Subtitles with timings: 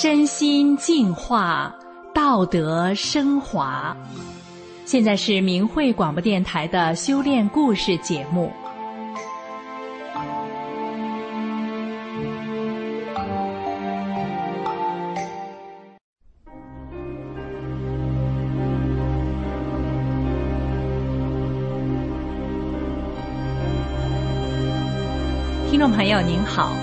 [0.00, 1.74] 身心净化，
[2.30, 3.96] 道德升华。
[4.84, 8.52] 现在是明慧广播电台的修炼故事节目。
[25.70, 26.76] 听众朋友您好，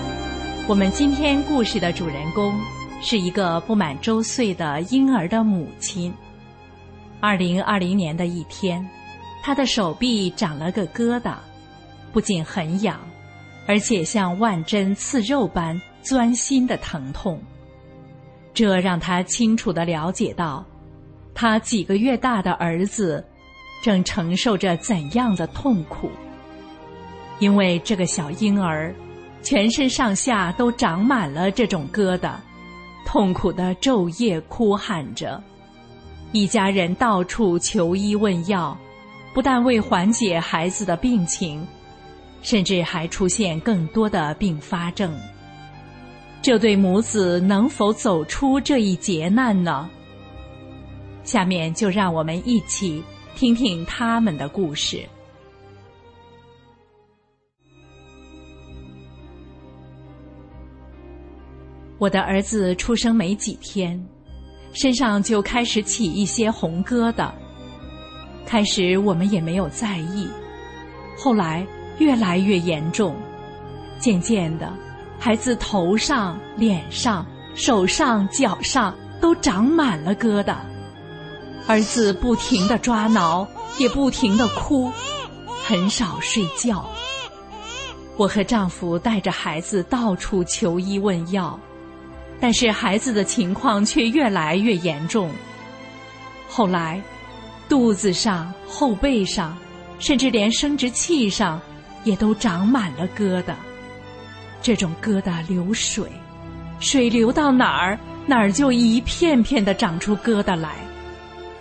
[0.66, 2.52] 我们今天故事的主人公。
[3.00, 6.12] 是一个不满周岁的婴儿的母亲。
[7.20, 8.86] 二零二零年的一天，
[9.42, 11.34] 她的手臂长了个疙瘩，
[12.12, 13.00] 不仅很痒，
[13.66, 17.40] 而且像万针刺肉般钻心的疼痛。
[18.52, 20.64] 这让她清楚的了解到，
[21.34, 23.24] 她几个月大的儿子
[23.82, 26.10] 正承受着怎样的痛苦。
[27.38, 28.94] 因为这个小婴儿
[29.42, 32.32] 全身上下都长满了这种疙瘩。
[33.06, 35.40] 痛苦的昼夜哭喊着，
[36.32, 38.76] 一家人到处求医问药，
[39.32, 41.64] 不但为缓解孩子的病情，
[42.42, 45.16] 甚至还出现更多的并发症。
[46.42, 49.88] 这对母子能否走出这一劫难呢？
[51.22, 53.02] 下面就让我们一起
[53.36, 55.08] 听听他们的故事。
[61.98, 63.98] 我的儿子出生没几天，
[64.72, 67.30] 身上就开始起一些红疙瘩。
[68.44, 70.28] 开始我们也没有在意，
[71.18, 71.66] 后来
[71.98, 73.16] 越来越严重，
[73.98, 74.72] 渐渐的，
[75.18, 80.56] 孩子头上、脸上、手上、脚上都长满了疙瘩。
[81.66, 84.92] 儿子不停的抓挠，也不停的哭，
[85.64, 86.88] 很少睡觉。
[88.16, 91.58] 我和丈夫带着孩子到处求医问药。
[92.40, 95.30] 但是孩子的情况却越来越严重。
[96.48, 97.00] 后来，
[97.68, 99.56] 肚子上、后背上，
[99.98, 101.60] 甚至连生殖器上，
[102.04, 103.54] 也都长满了疙瘩。
[104.62, 106.10] 这种疙瘩流水，
[106.80, 110.76] 水流到哪儿，哪儿就一片片的长出疙瘩来。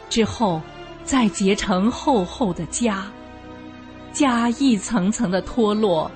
[0.09, 0.61] 之后，
[1.03, 3.01] 再结成厚厚的痂，
[4.13, 6.09] 痂一层层的脱落，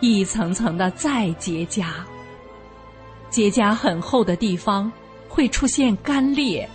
[0.00, 1.86] 一层层的再结痂。
[3.36, 4.90] 结痂很厚的地方
[5.28, 6.66] 会出现干裂，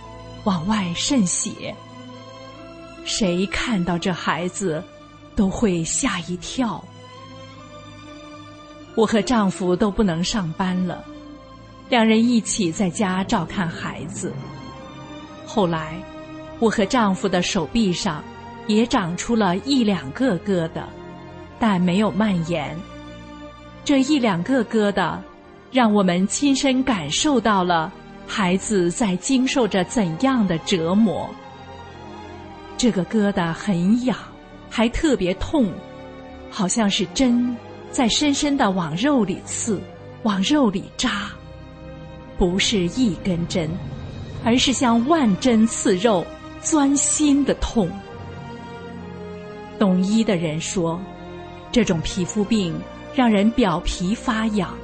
[0.44, 1.74] 往外渗血。
[3.04, 4.80] 谁看到这孩子，
[5.34, 6.80] 都会吓一跳。
[8.94, 11.04] 我和丈夫都不能上班了，
[11.88, 14.32] 两人一起在家照看孩子。
[15.44, 16.00] 后来，
[16.60, 18.22] 我和丈夫的手臂上
[18.68, 20.84] 也长出了一两个疙瘩，
[21.58, 22.78] 但没有蔓延。
[23.84, 25.18] 这一两个疙瘩。
[25.72, 27.90] 让我们亲身感受到了
[28.26, 31.28] 孩子在经受着怎样的折磨。
[32.76, 34.16] 这个疙瘩很痒，
[34.68, 35.72] 还特别痛，
[36.50, 37.56] 好像是针
[37.90, 39.80] 在深深的往肉里刺，
[40.24, 41.30] 往肉里扎。
[42.36, 43.70] 不是一根针，
[44.44, 46.26] 而是像万针刺肉、
[46.60, 47.88] 钻心的痛。
[49.78, 51.00] 懂医的人说，
[51.70, 52.74] 这种皮肤病
[53.14, 54.76] 让人表皮发痒。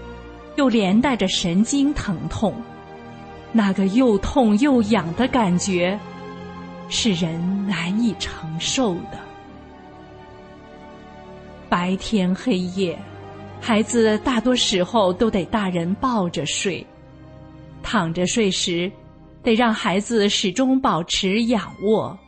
[0.58, 2.52] 又连带着神经疼痛，
[3.52, 5.96] 那个又痛又痒的感觉，
[6.88, 9.20] 是人难以承受的。
[11.68, 12.98] 白天黑夜，
[13.60, 16.84] 孩子大多时候都得大人抱着睡，
[17.80, 18.90] 躺着睡时，
[19.44, 22.18] 得让孩子始终保持仰卧，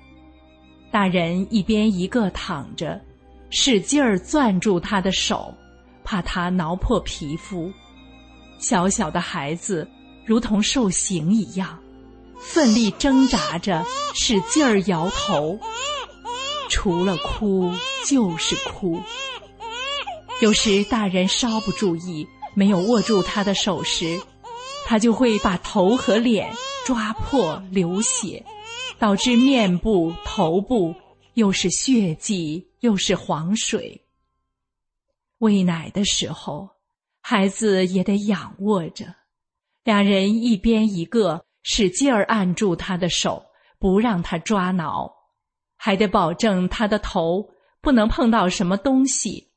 [0.93, 3.01] 大人一边一个躺着，
[3.51, 5.53] 使劲儿攥住他的手，
[6.05, 7.69] 怕他挠破皮肤。
[8.61, 9.89] 小小的孩子
[10.25, 11.81] 如同受刑一样，
[12.39, 13.85] 奋力挣扎着，
[14.15, 15.59] 使劲儿摇头，
[16.69, 17.73] 除了哭
[18.07, 19.01] 就是哭。
[20.41, 24.21] 有时大人稍不注意，没有握住他的手时，
[24.87, 26.55] 他就会把头和脸
[26.87, 28.45] 抓破流血，
[28.99, 30.95] 导致面部、头部
[31.35, 34.03] 又是血迹又是黄水。
[35.39, 36.80] 喂奶的时候。
[37.31, 39.07] 孩子也得仰卧着，
[39.85, 43.41] 两人一边一个，使劲儿按住他的手，
[43.79, 45.09] 不让他抓挠，
[45.77, 47.49] 还得保证他的头
[47.81, 49.53] 不能碰到什么东西，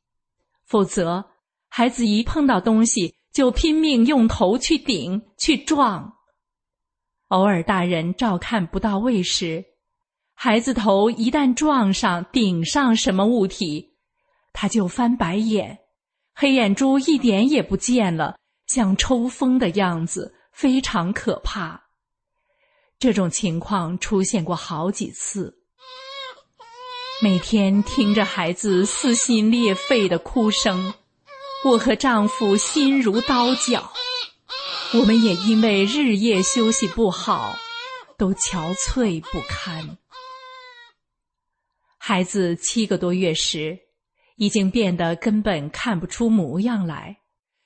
[0.68, 1.26] 否则
[1.68, 6.14] 孩子一碰到东西就拼命用头去顶去撞。
[7.30, 9.66] 偶尔大人照看不到位时，
[10.36, 13.96] 孩子头一旦撞上顶上什么物体，
[14.54, 15.80] 他就翻白眼，
[16.44, 18.38] 黑眼珠一点也不见了，
[18.68, 21.82] 像抽风的样子，非常可怕。
[23.00, 25.58] 这种情况出现过好几次。
[27.22, 30.94] 每天听着孩子撕心裂肺的哭声，
[31.64, 33.94] 我和丈夫心如刀绞。
[34.96, 37.58] 我们也因为日夜休息不好，
[38.18, 39.98] 都憔悴不堪。
[41.98, 43.80] 孩子七个多月时，
[44.38, 47.18] 已经变得根本看不出模样来，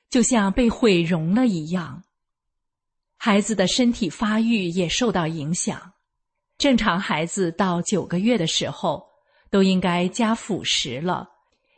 [0.10, 2.04] 就像被毁容了一样。
[3.18, 5.94] 孩子的身体发育也受到影响。
[6.58, 9.08] 正常孩子到九个月的时候，
[9.50, 11.28] 都应该加辅食了，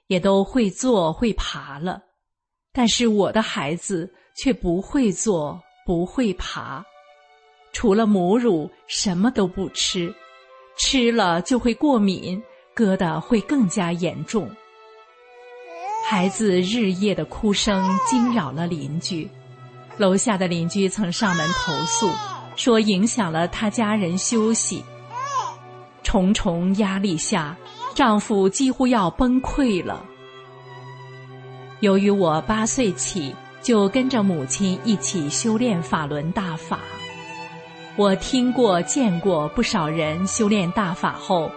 [0.07, 2.01] 也都会坐会爬了。
[2.71, 6.83] 但是我的孩子却不会坐，不会爬，
[7.73, 10.13] 除了母乳什么都不吃，
[10.77, 12.41] 吃了就会过敏，
[12.75, 14.49] 疙瘩会更加严重。
[16.11, 19.29] 孩子日夜的哭声惊扰了邻居。
[19.95, 22.09] 楼下的邻居曾上门投诉，
[22.55, 24.83] 说影响了他家人休息。
[26.01, 27.55] 重重压力下，
[27.93, 30.03] 丈夫几乎要崩溃了。
[31.81, 36.79] 由于我八岁起就跟着母亲一起修炼法轮大法，
[37.95, 41.51] 我听过见过不少人修炼大法后，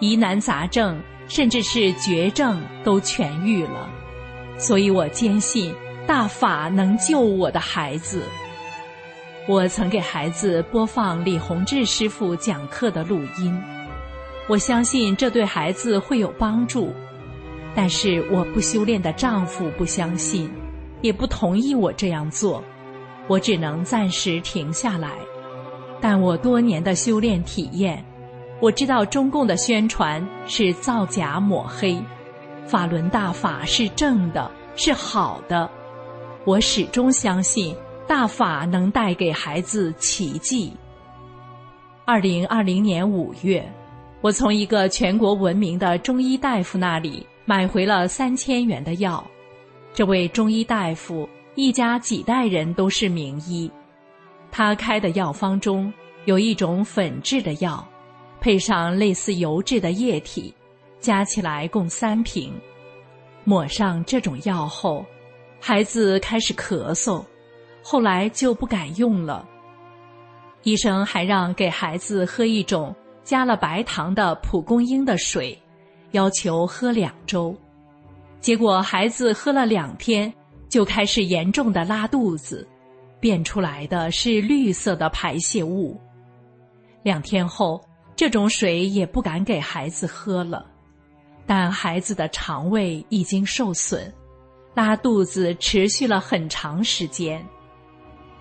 [0.00, 3.90] 疑难杂症甚至是绝症都痊愈了，
[4.58, 5.74] 所以我坚信。
[6.06, 8.22] 大法能救我的孩子。
[9.46, 13.62] 我曾给孩子播放李洪志师傅讲课的录音，
[14.48, 16.94] 我相信这对孩子会有帮助。
[17.74, 20.50] 但是我不修炼的丈夫不相信，
[21.02, 22.64] 也不同意我这样做，
[23.26, 25.10] 我只能暂时停下来。
[26.00, 28.02] 但我多年的修炼体验，
[28.60, 32.02] 我知道中共的宣传是造假抹黑，
[32.68, 35.70] 法轮大法是正的，是好的。
[36.44, 37.74] 我始终相信
[38.06, 40.70] 大法能带给孩子奇迹。
[42.04, 43.66] 二零二零年五月，
[44.20, 49.26] 我从一个全国闻名的中医大夫那里买回了三千元的药。
[49.94, 53.70] 这位中医大夫一家几代人都是名医，
[54.50, 55.90] 他开的药方中
[56.26, 57.82] 有一种粉质的药，
[58.42, 60.52] 配上类似油质的液体，
[61.00, 62.52] 加起来共三瓶。
[63.44, 65.04] 抹上这种药后。
[65.60, 67.20] 孩子开始咳嗽，
[67.82, 69.44] 后来就不敢用了。
[70.62, 75.60] 医生还让给孩子喝一种加了白糖的蒲公英的水，
[76.12, 77.52] 要求喝两周。
[78.40, 80.32] 结果孩子喝了两天，
[80.68, 82.64] 就开始严重的拉肚子，
[83.18, 86.00] 便出来的是绿色的排泄物。
[87.02, 87.80] 两天后，
[88.14, 90.64] 这种水也不敢给孩子喝了，
[91.48, 94.12] 但孩子的肠胃已经受损。
[94.74, 97.44] 拉肚子持续了很长时间，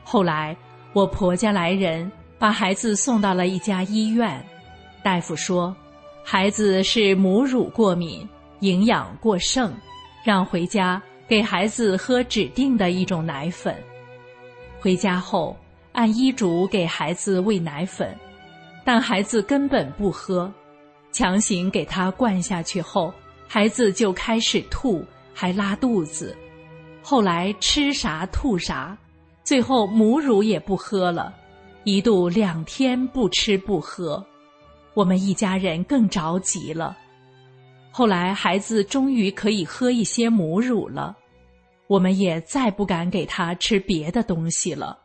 [0.04, 0.56] 后来
[0.94, 4.46] 我婆家来人把孩子送到了一家医院，
[5.02, 5.76] 大夫说
[6.24, 8.28] 孩子是母乳过敏，
[8.60, 9.74] 营养过剩，
[10.24, 13.76] 让回家给孩子喝指定的一种奶粉。
[14.80, 15.58] 回家后
[15.94, 18.16] 按医嘱给孩子喂奶粉，
[18.86, 20.54] 但孩子根本不喝，
[21.18, 23.12] 强行给他灌下去后，
[23.48, 25.04] 孩子就开始吐。
[25.34, 26.38] 还拉肚子，
[27.02, 28.96] 后来吃啥吐啥，
[29.44, 31.34] 最后母乳也不喝了，
[31.86, 34.24] 一度两天不吃不喝，
[34.94, 36.96] 我们一家人更着急了。
[37.92, 41.16] 后来孩子终于可以喝一些母乳了，
[41.88, 45.00] 我们也再不敢给他吃别的东西了。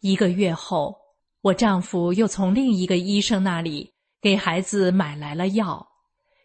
[0.00, 0.96] 一个月后，
[1.40, 3.93] 我丈夫又从另一个医生那里
[4.24, 5.86] 给孩子买来了药，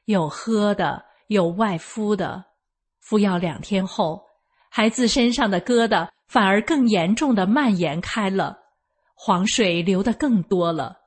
[0.03, 2.43] 有喝的，有外敷的。
[3.00, 4.21] 服药两天后，
[4.69, 8.59] 孩子身上的疙瘩反而更严重的蔓延开了，
[9.15, 10.98] 黄水流得更多了。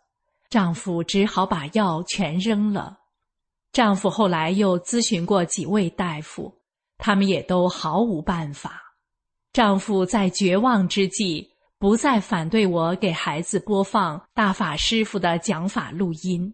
[0.48, 3.00] 丈夫只好把药全扔了。
[3.70, 6.62] 丈夫后来又咨询过几位大夫，
[6.96, 8.80] 他们也都毫无办法。
[9.52, 16.50] 丈夫在绝望之际，不再反对我给孩子播放大法师傅的讲法录音。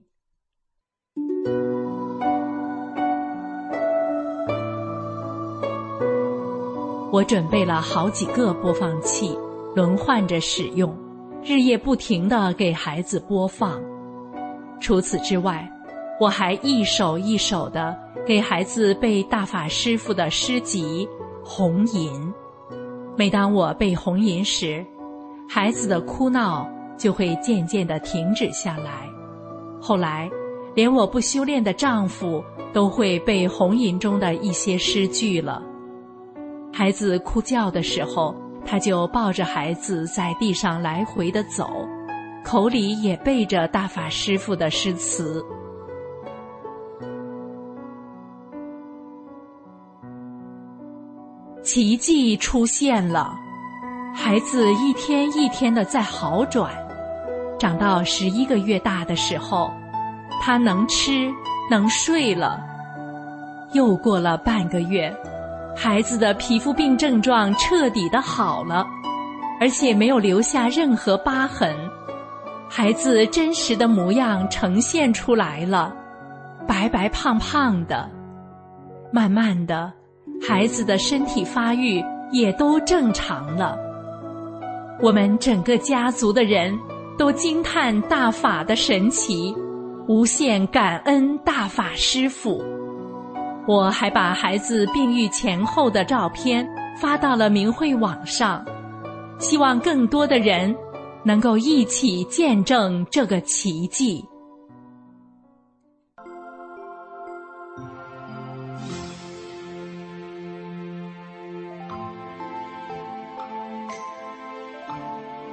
[7.10, 9.34] 我准备了好几个播放器，
[9.74, 10.94] 轮换着使用，
[11.42, 13.80] 日夜不停地给孩子播放。
[14.78, 15.66] 除此之外，
[16.20, 17.96] 我还一首一首的
[18.26, 21.08] 给孩子背大法师父的诗集
[21.48, 22.12] 《红吟》。
[23.16, 24.84] 每当我背《红吟》时，
[25.48, 29.08] 孩子的哭闹就会渐渐的停止下来。
[29.80, 30.30] 后来，
[30.74, 35.62] 连我不修炼的丈夫都会背《红吟》中的一些诗句了。
[36.78, 38.32] 孩子哭叫的时候，
[38.64, 41.68] 他就抱着孩子在地上来回的走，
[42.44, 45.44] 口里也背着大法师父的诗词。
[51.64, 53.34] 奇迹出现了，
[54.14, 56.72] 孩子一天一天的在好转，
[57.58, 59.68] 长到十一个月大的时候，
[60.40, 61.28] 他能吃
[61.68, 62.64] 能睡了。
[63.72, 65.12] 又过了半个月。
[65.80, 68.84] 孩子的皮肤病症状彻底的好了，
[69.60, 71.72] 而且没有留下任何疤痕，
[72.68, 75.94] 孩子真实的模样呈现出来了，
[76.66, 78.10] 白白胖胖的。
[79.12, 79.92] 慢慢的，
[80.44, 83.78] 孩子的身体发育也都正常了。
[85.00, 86.76] 我们整个家族的人
[87.16, 89.54] 都惊叹大法的神奇，
[90.08, 92.60] 无限感恩大法师父。
[93.68, 96.66] 我还把孩子病愈前后的照片
[96.98, 98.64] 发到了明慧网上，
[99.38, 100.74] 希望更多的人
[101.22, 104.24] 能够一起见证这个奇迹。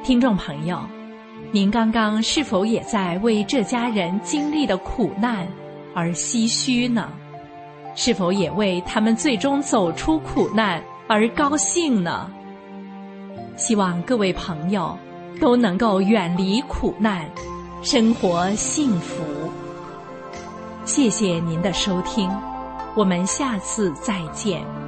[0.04, 0.80] 听众朋友，
[1.52, 5.46] 您刚刚是否也在为这家人经历的苦难
[5.94, 7.12] 而唏嘘呢？
[7.96, 12.30] 是否也为他们最终走出苦难而高兴呢？
[13.56, 14.98] 希望各位朋友
[15.40, 17.26] 都能够远离苦难，
[17.82, 19.24] 生活幸福。
[20.84, 22.30] 谢谢您的收听，
[22.96, 24.85] 我们下次再见。